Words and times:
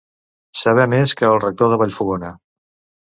Saber 0.61 0.87
més 0.95 1.13
que 1.19 1.29
el 1.33 1.37
rector 1.43 1.73
de 1.75 1.81
Vallfogona. 1.83 2.33